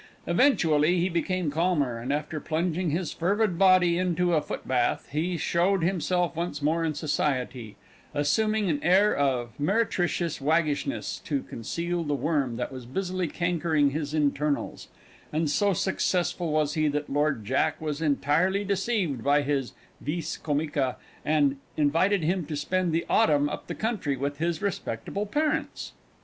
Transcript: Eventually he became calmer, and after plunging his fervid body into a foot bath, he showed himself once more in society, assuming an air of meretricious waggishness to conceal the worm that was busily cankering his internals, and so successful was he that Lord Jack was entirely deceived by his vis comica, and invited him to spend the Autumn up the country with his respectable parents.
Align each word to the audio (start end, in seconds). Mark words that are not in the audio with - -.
Eventually 0.25 0.99
he 0.99 1.09
became 1.09 1.51
calmer, 1.51 1.99
and 1.99 2.11
after 2.11 2.39
plunging 2.39 2.89
his 2.89 3.13
fervid 3.13 3.59
body 3.59 3.99
into 3.99 4.33
a 4.33 4.41
foot 4.41 4.67
bath, 4.67 5.07
he 5.11 5.37
showed 5.37 5.83
himself 5.83 6.35
once 6.35 6.59
more 6.59 6.83
in 6.83 6.95
society, 6.95 7.75
assuming 8.11 8.67
an 8.67 8.81
air 8.81 9.15
of 9.15 9.51
meretricious 9.59 10.41
waggishness 10.41 11.19
to 11.25 11.43
conceal 11.43 12.03
the 12.03 12.15
worm 12.15 12.55
that 12.55 12.71
was 12.71 12.87
busily 12.87 13.27
cankering 13.27 13.91
his 13.91 14.15
internals, 14.15 14.87
and 15.31 15.51
so 15.51 15.71
successful 15.71 16.51
was 16.51 16.73
he 16.73 16.87
that 16.87 17.07
Lord 17.07 17.45
Jack 17.45 17.79
was 17.79 18.01
entirely 18.01 18.63
deceived 18.63 19.23
by 19.23 19.43
his 19.43 19.73
vis 19.99 20.35
comica, 20.35 20.95
and 21.23 21.57
invited 21.77 22.23
him 22.23 22.47
to 22.47 22.55
spend 22.55 22.91
the 22.91 23.05
Autumn 23.07 23.47
up 23.49 23.67
the 23.67 23.75
country 23.75 24.17
with 24.17 24.39
his 24.39 24.63
respectable 24.63 25.27
parents. 25.27 25.91